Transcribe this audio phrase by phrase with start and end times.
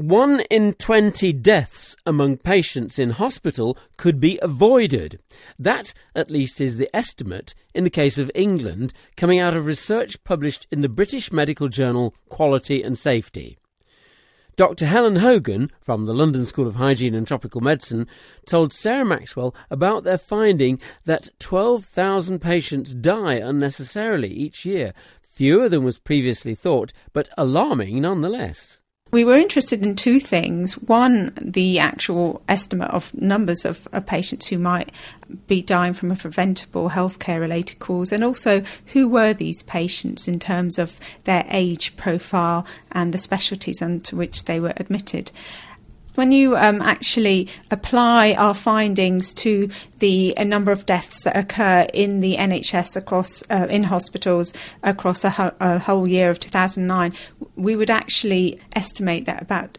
[0.00, 5.20] One in 20 deaths among patients in hospital could be avoided.
[5.58, 10.24] That, at least, is the estimate in the case of England, coming out of research
[10.24, 13.58] published in the British medical journal Quality and Safety.
[14.56, 14.86] Dr.
[14.86, 18.06] Helen Hogan from the London School of Hygiene and Tropical Medicine
[18.46, 25.84] told Sarah Maxwell about their finding that 12,000 patients die unnecessarily each year, fewer than
[25.84, 28.79] was previously thought, but alarming nonetheless.
[29.12, 30.74] We were interested in two things.
[30.74, 34.92] One, the actual estimate of numbers of, of, patients who might
[35.48, 40.38] be dying from a preventable healthcare related cause, and also who were these patients in
[40.38, 45.32] terms of their age profile and the specialties into which they were admitted.
[46.16, 52.18] When you um, actually apply our findings to the number of deaths that occur in
[52.18, 54.52] the NHS across uh, in hospitals
[54.82, 57.12] across a, ho- a whole year of 2009,
[57.56, 59.78] we would actually estimate that about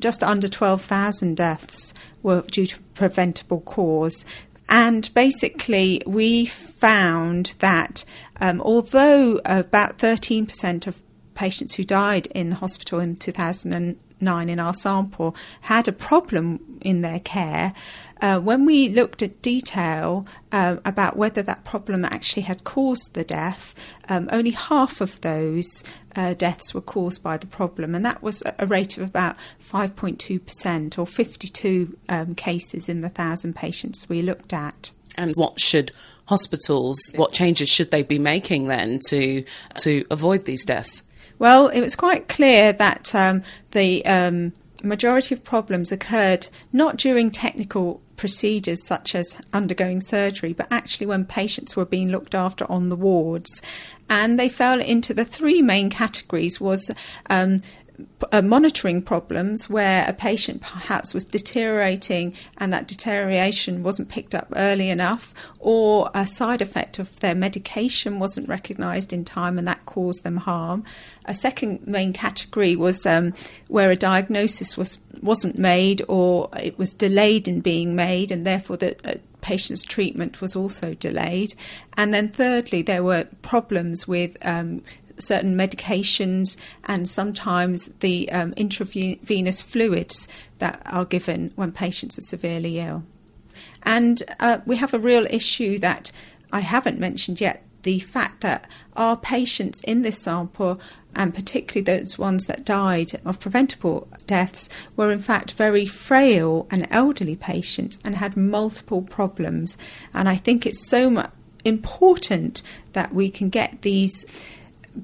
[0.00, 4.24] just under 12,000 deaths were due to preventable cause.
[4.68, 8.04] And basically, we found that
[8.40, 11.02] um, although about 13% of
[11.34, 17.00] patients who died in hospital in 2009 nine in our sample had a problem in
[17.02, 17.74] their care.
[18.20, 23.24] Uh, when we looked at detail uh, about whether that problem actually had caused the
[23.24, 23.74] death,
[24.08, 28.42] um, only half of those uh, deaths were caused by the problem, and that was
[28.58, 34.54] a rate of about 5.2%, or 52 um, cases in the thousand patients we looked
[34.54, 34.92] at.
[35.18, 35.92] And what should
[36.26, 39.44] hospitals, what changes should they be making then to
[39.80, 41.02] to avoid these deaths?
[41.38, 43.42] Well, it was quite clear that um,
[43.72, 50.68] the um, majority of problems occurred not during technical procedures such as undergoing surgery, but
[50.70, 53.62] actually when patients were being looked after on the wards.
[54.08, 56.90] And they fell into the three main categories was
[57.28, 57.62] um,
[58.32, 64.48] uh, monitoring problems where a patient perhaps was deteriorating and that deterioration wasn't picked up
[64.56, 69.84] early enough, or a side effect of their medication wasn't recognised in time and that
[69.86, 70.84] caused them harm.
[71.26, 73.32] A second main category was um,
[73.68, 78.76] where a diagnosis was wasn't made or it was delayed in being made, and therefore
[78.76, 81.54] the uh, patient's treatment was also delayed.
[81.96, 84.82] And then, thirdly, there were problems with um,
[85.18, 90.28] certain medications and sometimes the um, intravenous fluids
[90.58, 93.02] that are given when patients are severely ill.
[93.82, 96.12] And uh, we have a real issue that
[96.52, 100.80] I haven't mentioned yet the fact that our patients in this sample,
[101.14, 106.88] and particularly those ones that died of preventable deaths, were in fact very frail and
[106.90, 109.78] elderly patients and had multiple problems.
[110.12, 111.30] And I think it's so
[111.64, 112.60] important
[112.92, 114.26] that we can get these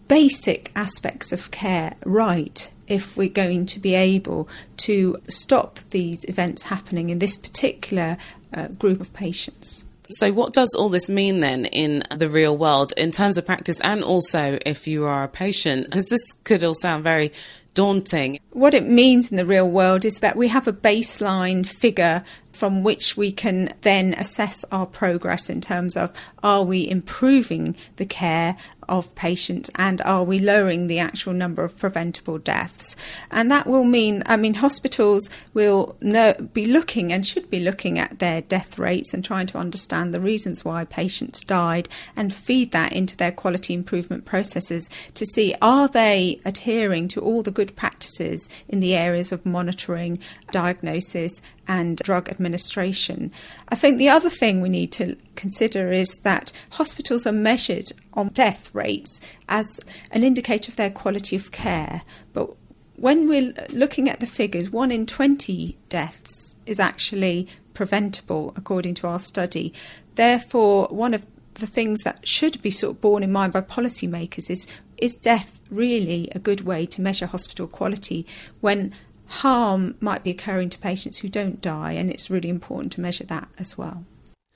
[0.08, 6.62] basic aspects of care right if we're going to be able to stop these events
[6.64, 8.16] happening in this particular
[8.54, 9.84] uh, group of patients.
[10.10, 13.80] So, what does all this mean then in the real world in terms of practice
[13.82, 15.86] and also if you are a patient?
[15.86, 17.32] Because this could all sound very
[17.74, 18.38] daunting.
[18.50, 22.82] What it means in the real world is that we have a baseline figure from
[22.82, 28.56] which we can then assess our progress in terms of are we improving the care
[28.92, 32.94] of patients and are we lowering the actual number of preventable deaths?
[33.30, 37.98] And that will mean, I mean, hospitals will know, be looking and should be looking
[37.98, 42.72] at their death rates and trying to understand the reasons why patients died and feed
[42.72, 47.74] that into their quality improvement processes to see are they adhering to all the good
[47.74, 50.18] practices in the areas of monitoring,
[50.50, 53.32] diagnosis, and drug administration.
[53.68, 58.28] I think the other thing we need to consider is that hospitals are measured on
[58.28, 62.02] death rates as an indicator of their quality of care.
[62.32, 62.50] But
[62.96, 69.08] when we're looking at the figures, one in 20 deaths is actually preventable, according to
[69.08, 69.72] our study.
[70.14, 74.50] Therefore, one of the things that should be sort of borne in mind by policymakers
[74.50, 74.66] is
[74.98, 78.24] is death really a good way to measure hospital quality
[78.60, 78.92] when
[79.26, 83.24] harm might be occurring to patients who don't die, and it's really important to measure
[83.24, 84.04] that as well.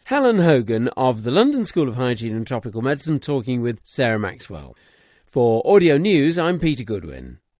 [0.06, 4.76] Helen Hogan of the London School of Hygiene and Tropical Medicine talking with Sarah Maxwell.
[5.26, 7.40] For Audio News, I'm Peter Goodwin.